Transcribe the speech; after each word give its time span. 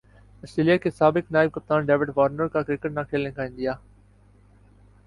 Australia 0.43 0.77
کے 0.77 0.89
سابق 0.91 1.31
نائب 1.31 1.51
کپتان 1.53 1.85
ڈیوڈ 1.85 2.11
وارنر 2.15 2.47
کا 2.47 2.61
کرکٹ 2.61 2.91
نہ 2.91 2.99
کھیلنے 3.09 3.31
کا 3.31 3.45
عندیہ 3.45 3.71